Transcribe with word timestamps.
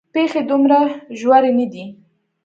پېښې 0.13 0.41
دومره 0.49 0.79
ژورې 1.19 1.51
نه 1.59 1.65
دي. 1.71 1.85